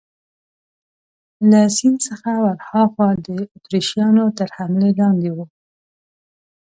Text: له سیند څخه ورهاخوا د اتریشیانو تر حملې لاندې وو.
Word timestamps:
له 1.49 1.59
سیند 1.75 1.97
څخه 2.07 2.31
ورهاخوا 2.45 3.09
د 3.27 3.27
اتریشیانو 3.55 4.25
تر 4.37 4.49
حملې 4.57 4.91
لاندې 4.99 5.29
وو. 5.35 5.45